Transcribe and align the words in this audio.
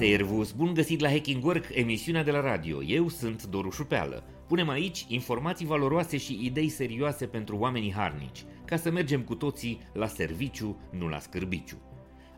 Servus, 0.00 0.52
bun 0.52 0.74
găsit 0.74 1.00
la 1.00 1.08
Hacking 1.08 1.44
Work, 1.44 1.64
emisiunea 1.74 2.22
de 2.22 2.30
la 2.30 2.40
radio. 2.40 2.82
Eu 2.82 3.08
sunt 3.08 3.46
Doru 3.46 3.70
Șupeală. 3.70 4.24
Punem 4.48 4.68
aici 4.68 5.04
informații 5.08 5.66
valoroase 5.66 6.16
și 6.16 6.38
idei 6.42 6.68
serioase 6.68 7.26
pentru 7.26 7.56
oamenii 7.56 7.92
harnici, 7.92 8.44
ca 8.64 8.76
să 8.76 8.90
mergem 8.90 9.22
cu 9.22 9.34
toții 9.34 9.78
la 9.92 10.06
serviciu, 10.06 10.80
nu 10.90 11.08
la 11.08 11.18
scârbiciu. 11.18 11.76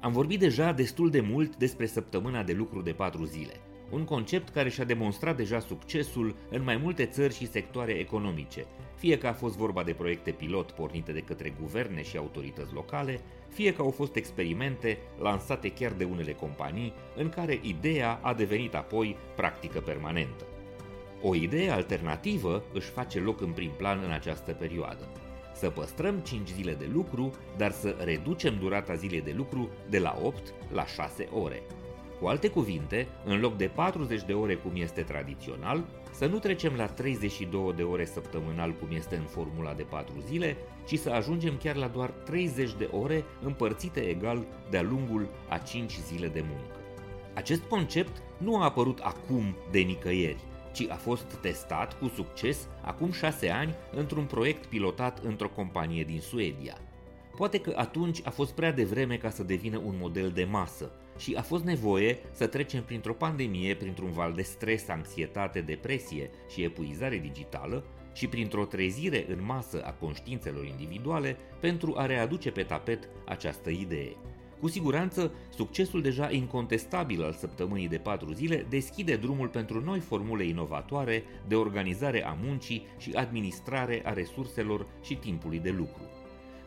Am 0.00 0.12
vorbit 0.12 0.38
deja 0.38 0.72
destul 0.72 1.10
de 1.10 1.20
mult 1.20 1.56
despre 1.56 1.86
săptămâna 1.86 2.42
de 2.42 2.52
lucru 2.52 2.82
de 2.82 2.92
4 2.92 3.24
zile. 3.24 3.52
Un 3.90 4.04
concept 4.04 4.48
care 4.48 4.68
și-a 4.68 4.84
demonstrat 4.84 5.36
deja 5.36 5.58
succesul 5.58 6.36
în 6.50 6.62
mai 6.62 6.76
multe 6.76 7.06
țări 7.06 7.34
și 7.34 7.50
sectoare 7.50 7.92
economice, 7.92 8.66
fie 8.96 9.18
că 9.18 9.26
a 9.26 9.32
fost 9.32 9.56
vorba 9.56 9.82
de 9.82 9.92
proiecte 9.92 10.30
pilot 10.30 10.70
pornite 10.70 11.12
de 11.12 11.20
către 11.20 11.54
guverne 11.60 12.02
și 12.02 12.16
autorități 12.16 12.72
locale, 12.72 13.20
fie 13.48 13.74
că 13.74 13.82
au 13.82 13.90
fost 13.90 14.16
experimente 14.16 14.98
lansate 15.18 15.72
chiar 15.72 15.92
de 15.92 16.04
unele 16.04 16.32
companii, 16.32 16.92
în 17.16 17.28
care 17.28 17.58
ideea 17.62 18.18
a 18.22 18.34
devenit 18.34 18.74
apoi 18.74 19.16
practică 19.36 19.80
permanentă. 19.80 20.44
O 21.22 21.34
idee 21.34 21.70
alternativă 21.70 22.62
își 22.72 22.90
face 22.90 23.18
loc 23.18 23.40
în 23.40 23.50
prim 23.50 23.70
plan 23.76 24.00
în 24.04 24.10
această 24.10 24.52
perioadă. 24.52 25.08
Să 25.54 25.70
păstrăm 25.70 26.18
5 26.18 26.48
zile 26.48 26.72
de 26.72 26.88
lucru, 26.92 27.32
dar 27.56 27.70
să 27.70 27.96
reducem 28.04 28.58
durata 28.58 28.94
zilei 28.94 29.20
de 29.20 29.34
lucru 29.36 29.68
de 29.88 29.98
la 29.98 30.18
8 30.22 30.54
la 30.72 30.86
6 30.86 31.28
ore. 31.32 31.62
Cu 32.20 32.26
alte 32.26 32.48
cuvinte, 32.48 33.08
în 33.24 33.40
loc 33.40 33.56
de 33.56 33.66
40 33.66 34.22
de 34.22 34.32
ore 34.32 34.54
cum 34.54 34.72
este 34.74 35.02
tradițional, 35.02 35.84
să 36.12 36.26
nu 36.26 36.38
trecem 36.38 36.74
la 36.76 36.86
32 36.86 37.72
de 37.76 37.82
ore 37.82 38.04
săptămânal 38.04 38.72
cum 38.72 38.88
este 38.90 39.16
în 39.16 39.24
formula 39.24 39.72
de 39.72 39.82
4 39.82 40.14
zile, 40.26 40.56
ci 40.86 40.98
să 40.98 41.10
ajungem 41.10 41.56
chiar 41.56 41.76
la 41.76 41.86
doar 41.86 42.10
30 42.10 42.74
de 42.74 42.88
ore 42.92 43.24
împărțite 43.42 44.00
egal 44.00 44.46
de-a 44.70 44.82
lungul 44.82 45.28
a 45.48 45.58
5 45.58 45.92
zile 45.92 46.28
de 46.28 46.44
muncă. 46.48 46.76
Acest 47.34 47.62
concept 47.62 48.22
nu 48.38 48.56
a 48.56 48.64
apărut 48.64 48.98
acum 48.98 49.56
de 49.70 49.78
nicăieri, 49.78 50.44
ci 50.72 50.86
a 50.88 50.94
fost 50.94 51.38
testat 51.40 51.98
cu 51.98 52.08
succes 52.14 52.68
acum 52.82 53.12
6 53.12 53.50
ani 53.50 53.74
într-un 53.92 54.24
proiect 54.24 54.66
pilotat 54.66 55.18
într-o 55.24 55.48
companie 55.48 56.04
din 56.04 56.20
Suedia. 56.20 56.76
Poate 57.36 57.58
că 57.58 57.72
atunci 57.76 58.20
a 58.24 58.30
fost 58.30 58.52
prea 58.52 58.72
devreme 58.72 59.16
ca 59.16 59.30
să 59.30 59.42
devină 59.42 59.78
un 59.78 59.94
model 60.00 60.30
de 60.30 60.44
masă 60.44 60.92
și 61.18 61.34
a 61.34 61.42
fost 61.42 61.64
nevoie 61.64 62.18
să 62.32 62.46
trecem 62.46 62.82
printr-o 62.84 63.12
pandemie, 63.12 63.74
printr-un 63.74 64.12
val 64.12 64.32
de 64.32 64.42
stres, 64.42 64.88
anxietate, 64.88 65.60
depresie 65.60 66.30
și 66.48 66.62
epuizare 66.62 67.18
digitală 67.18 67.84
și 68.12 68.26
printr-o 68.26 68.64
trezire 68.64 69.26
în 69.28 69.44
masă 69.44 69.82
a 69.84 69.92
conștiințelor 69.92 70.64
individuale 70.64 71.36
pentru 71.60 71.94
a 71.96 72.06
readuce 72.06 72.50
pe 72.50 72.62
tapet 72.62 73.08
această 73.26 73.70
idee. 73.70 74.16
Cu 74.60 74.68
siguranță, 74.68 75.32
succesul 75.54 76.02
deja 76.02 76.30
incontestabil 76.30 77.22
al 77.22 77.32
săptămânii 77.32 77.88
de 77.88 77.98
patru 77.98 78.32
zile 78.32 78.66
deschide 78.68 79.16
drumul 79.16 79.48
pentru 79.48 79.84
noi 79.84 79.98
formule 79.98 80.44
inovatoare 80.44 81.24
de 81.48 81.54
organizare 81.54 82.24
a 82.24 82.36
muncii 82.42 82.86
și 82.98 83.12
administrare 83.14 84.02
a 84.04 84.12
resurselor 84.12 84.86
și 85.02 85.14
timpului 85.14 85.58
de 85.58 85.70
lucru. 85.70 86.19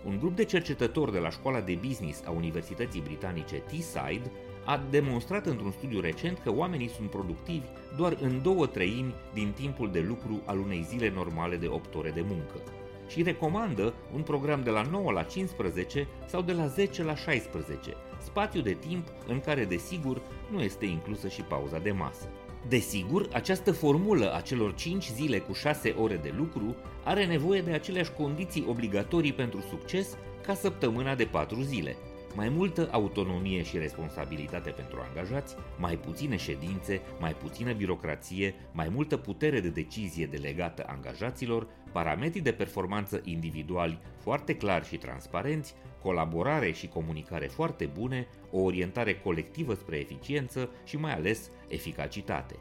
Un 0.06 0.20
grup 0.20 0.36
de 0.36 0.46
cercetători 0.46 1.12
de 1.12 1.20
la 1.20 1.30
școala 1.30 1.62
de 1.62 1.80
business 1.88 2.24
a 2.26 2.32
Universității 2.32 3.02
Britanice 3.02 3.56
Teesside 3.56 4.32
a 4.66 4.84
demonstrat 4.90 5.46
într-un 5.46 5.72
studiu 5.72 6.00
recent 6.00 6.40
că 6.44 6.52
oamenii 6.52 6.90
sunt 6.90 7.10
productivi 7.10 7.66
doar 7.98 8.18
în 8.22 8.42
două 8.42 8.68
treimi 8.68 9.16
din 9.34 9.52
timpul 9.52 9.92
de 9.92 10.00
lucru 10.00 10.42
al 10.46 10.60
unei 10.60 10.86
zile 10.90 11.12
normale 11.12 11.56
de 11.56 11.68
8 11.68 11.96
ore 11.96 12.10
de 12.10 12.24
muncă 12.28 12.62
și 13.08 13.24
recomandă 13.24 13.94
un 14.14 14.22
program 14.22 14.64
de 14.64 14.70
la 14.70 14.82
9 14.82 15.12
la 15.12 15.24
15 15.24 16.08
sau 16.26 16.42
de 16.42 16.54
la 16.54 16.68
10 16.68 17.04
la 17.04 17.16
16, 17.16 17.94
spațiu 18.24 18.62
de 18.62 18.74
timp 18.74 19.08
în 19.28 19.40
care, 19.40 19.66
desigur, 19.66 20.22
nu 20.52 20.62
este 20.62 20.86
inclusă 20.86 21.28
și 21.28 21.42
pauza 21.42 21.78
de 21.78 21.92
masă. 21.92 22.28
Desigur, 22.68 23.28
această 23.34 23.72
formulă 23.72 24.34
a 24.36 24.42
celor 24.42 24.74
5 24.74 25.08
zile 25.08 25.40
cu 25.40 25.54
6 25.54 25.90
ore 25.90 26.16
de 26.16 26.34
lucru 26.38 26.76
are 27.04 27.26
nevoie 27.26 27.62
de 27.62 27.72
aceleași 27.72 28.12
condiții 28.12 28.66
obligatorii 28.68 29.34
pentru 29.34 29.62
succes 29.70 30.18
ca 30.42 30.54
săptămâna 30.54 31.16
de 31.16 31.24
4 31.26 31.62
zile. 31.62 31.96
Mai 32.36 32.50
multă 32.50 32.90
autonomie 32.92 33.64
și 33.64 33.78
responsabilitate 33.78 34.70
pentru 34.70 35.00
angajați, 35.08 35.56
mai 35.80 35.98
puține 35.98 36.36
ședințe, 36.36 37.02
mai 37.20 37.34
puțină 37.34 37.74
birocrație, 37.74 38.56
mai 38.72 38.90
multă 38.90 39.18
putere 39.18 39.60
de 39.60 39.70
decizie 39.70 40.26
delegată 40.26 40.86
angajaților, 40.88 41.68
parametri 41.92 42.40
de 42.40 42.52
performanță 42.52 43.22
individuali 43.24 44.00
foarte 44.18 44.56
clari 44.56 44.86
și 44.86 44.98
transparenți, 44.98 45.74
colaborare 46.02 46.72
și 46.72 46.88
comunicare 46.88 47.46
foarte 47.46 47.86
bune, 47.86 48.28
o 48.52 48.60
orientare 48.60 49.14
colectivă 49.14 49.74
spre 49.74 49.98
eficiență 49.98 50.70
și 50.84 50.98
mai 50.98 51.14
ales 51.14 51.50
eficacitate. 51.68 52.56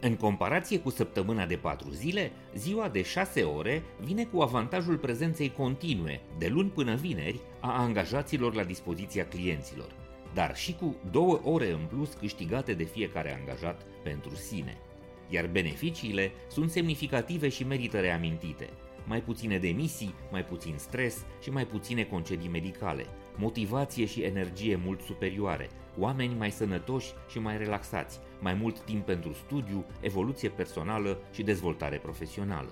În 0.00 0.16
comparație 0.16 0.78
cu 0.78 0.90
săptămâna 0.90 1.46
de 1.46 1.56
4 1.56 1.90
zile, 1.90 2.32
ziua 2.54 2.88
de 2.88 3.02
6 3.02 3.42
ore 3.42 3.82
vine 4.00 4.24
cu 4.24 4.40
avantajul 4.40 4.96
prezenței 4.96 5.52
continue, 5.52 6.20
de 6.38 6.48
luni 6.48 6.70
până 6.70 6.94
vineri, 6.94 7.40
a 7.60 7.82
angajaților 7.82 8.54
la 8.54 8.64
dispoziția 8.64 9.26
clienților, 9.26 9.90
dar 10.34 10.56
și 10.56 10.74
cu 10.74 10.96
două 11.10 11.40
ore 11.44 11.70
în 11.70 11.86
plus 11.88 12.12
câștigate 12.12 12.72
de 12.72 12.84
fiecare 12.84 13.38
angajat 13.38 13.82
pentru 14.02 14.34
sine. 14.34 14.78
Iar 15.28 15.46
beneficiile 15.46 16.32
sunt 16.48 16.70
semnificative 16.70 17.48
și 17.48 17.64
merită 17.64 18.00
reamintite– 18.00 18.68
mai 19.08 19.22
puține 19.22 19.58
demisii, 19.58 20.14
mai 20.30 20.44
puțin 20.44 20.74
stres 20.76 21.24
și 21.42 21.50
mai 21.50 21.66
puține 21.66 22.04
concedii 22.04 22.48
medicale, 22.48 23.06
motivație 23.36 24.04
și 24.04 24.22
energie 24.22 24.80
mult 24.84 25.00
superioare, 25.00 25.68
oameni 25.98 26.34
mai 26.34 26.50
sănătoși 26.50 27.12
și 27.30 27.38
mai 27.38 27.58
relaxați, 27.58 28.18
mai 28.40 28.54
mult 28.54 28.80
timp 28.80 29.04
pentru 29.04 29.32
studiu, 29.32 29.84
evoluție 30.00 30.48
personală 30.48 31.18
și 31.32 31.42
dezvoltare 31.42 31.96
profesională. 31.96 32.68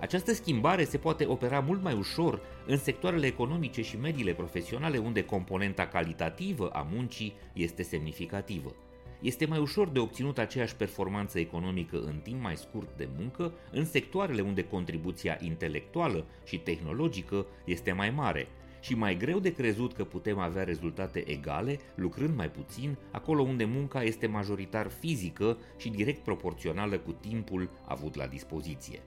Această 0.00 0.32
schimbare 0.32 0.84
se 0.84 0.98
poate 0.98 1.26
opera 1.26 1.60
mult 1.60 1.82
mai 1.82 1.94
ușor 1.94 2.40
în 2.66 2.76
sectoarele 2.76 3.26
economice 3.26 3.82
și 3.82 3.96
mediile 3.96 4.32
profesionale 4.32 4.98
unde 4.98 5.24
componenta 5.24 5.86
calitativă 5.86 6.68
a 6.68 6.86
muncii 6.90 7.34
este 7.52 7.82
semnificativă 7.82 8.74
este 9.20 9.46
mai 9.46 9.58
ușor 9.58 9.88
de 9.88 9.98
obținut 9.98 10.38
aceeași 10.38 10.76
performanță 10.76 11.38
economică 11.38 12.00
în 12.00 12.20
timp 12.22 12.42
mai 12.42 12.56
scurt 12.56 12.96
de 12.96 13.08
muncă 13.18 13.52
în 13.72 13.84
sectoarele 13.84 14.40
unde 14.40 14.64
contribuția 14.64 15.38
intelectuală 15.40 16.26
și 16.44 16.58
tehnologică 16.58 17.46
este 17.64 17.92
mai 17.92 18.10
mare 18.10 18.48
și 18.80 18.94
mai 18.94 19.16
greu 19.16 19.38
de 19.38 19.52
crezut 19.52 19.92
că 19.92 20.04
putem 20.04 20.38
avea 20.38 20.64
rezultate 20.64 21.30
egale 21.30 21.78
lucrând 21.94 22.36
mai 22.36 22.50
puțin 22.50 22.96
acolo 23.10 23.42
unde 23.42 23.64
munca 23.64 24.02
este 24.02 24.26
majoritar 24.26 24.90
fizică 24.90 25.58
și 25.76 25.88
direct 25.88 26.24
proporțională 26.24 26.98
cu 26.98 27.12
timpul 27.12 27.70
avut 27.86 28.14
la 28.14 28.26
dispoziție. 28.26 29.02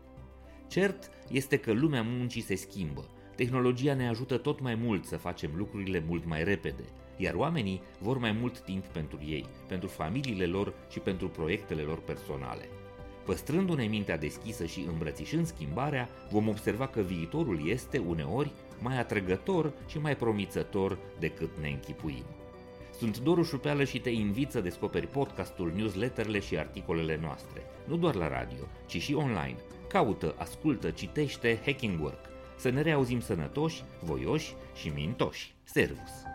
Cert 0.67 1.09
este 1.29 1.57
că 1.57 1.71
lumea 1.71 2.01
muncii 2.01 2.41
se 2.41 2.55
schimbă. 2.55 3.05
Tehnologia 3.35 3.93
ne 3.93 4.07
ajută 4.07 4.37
tot 4.37 4.59
mai 4.59 4.75
mult 4.75 5.05
să 5.05 5.17
facem 5.17 5.51
lucrurile 5.55 6.03
mult 6.07 6.25
mai 6.25 6.43
repede– 6.43 6.83
iar 7.17 7.33
oamenii 7.33 7.81
vor 7.99 8.17
mai 8.17 8.31
mult 8.31 8.59
timp 8.59 8.85
pentru 8.85 9.19
ei, 9.25 9.45
pentru 9.67 9.87
familiile 9.87 10.45
lor 10.45 10.73
și 10.89 10.99
pentru 10.99 11.29
proiectele 11.29 11.81
lor 11.81 11.99
personale. 11.99 12.69
Păstrându-ne 13.25 13.85
mintea 13.85 14.17
deschisă 14.17 14.65
și 14.65 14.85
îmbrățișând 14.87 15.45
schimbarea, 15.45 16.09
vom 16.29 16.47
observa 16.47 16.87
că 16.87 17.01
viitorul 17.01 17.69
este, 17.69 17.97
uneori, 17.97 18.51
mai 18.79 18.99
atrăgător 18.99 19.73
și 19.87 19.97
mai 19.97 20.15
promițător 20.15 20.97
decât 21.19 21.49
ne 21.61 21.69
închipuim. 21.69 22.23
Sunt 22.97 23.19
Doru 23.19 23.43
Șupeală 23.43 23.83
și 23.83 23.99
te 23.99 24.09
invit 24.09 24.51
să 24.51 24.61
descoperi 24.61 25.07
podcastul, 25.07 25.71
newsletterele 25.75 26.39
și 26.39 26.57
articolele 26.57 27.19
noastre, 27.21 27.61
nu 27.87 27.97
doar 27.97 28.15
la 28.15 28.27
radio, 28.27 28.63
ci 28.85 29.01
și 29.01 29.13
online. 29.13 29.55
Caută, 29.87 30.35
ascultă, 30.37 30.89
citește 30.89 31.61
Hacking 31.65 32.01
Work. 32.01 32.32
Să 32.63 32.69
ne 32.69 32.81
reauzim 32.81 33.19
sănătoși, 33.19 33.83
voioși 34.01 34.55
și 34.75 34.91
mintoși. 34.95 35.53
Servus! 35.63 36.32